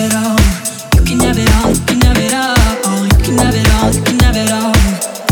[0.00, 1.68] You can have it all.
[1.68, 3.04] You can have it all.
[3.04, 3.92] You can have it all.
[3.92, 4.72] You can have it all.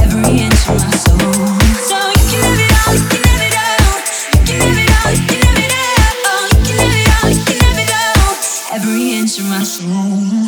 [0.05, 1.57] Every inch of my soul.
[1.89, 2.93] So You can have it all.
[2.93, 3.97] You can have it all.
[4.37, 5.15] You can have it all.
[6.53, 8.77] You can have it all.
[8.77, 10.48] Every inch of my soul.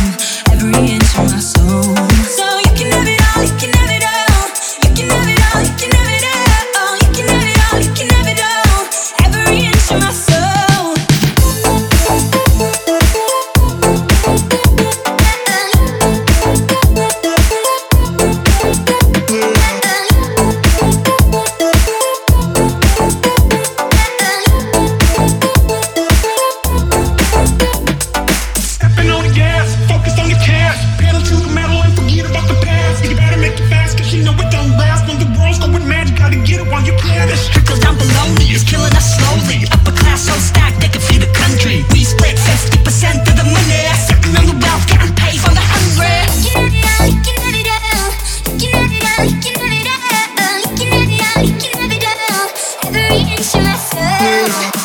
[53.41, 54.80] picture myself